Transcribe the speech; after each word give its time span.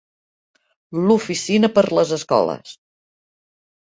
La 1.09 1.17
oficina 1.17 1.69
per 1.75 1.83
les 1.99 2.13
escoles. 2.17 2.73